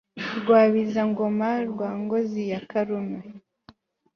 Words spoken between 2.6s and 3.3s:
karume